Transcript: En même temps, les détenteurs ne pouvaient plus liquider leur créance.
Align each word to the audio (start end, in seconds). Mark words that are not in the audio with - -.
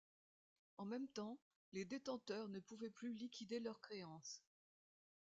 En 0.77 0.85
même 0.85 1.07
temps, 1.09 1.37
les 1.73 1.85
détenteurs 1.85 2.49
ne 2.49 2.59
pouvaient 2.59 2.89
plus 2.89 3.13
liquider 3.13 3.59
leur 3.59 3.79
créance. 3.81 4.41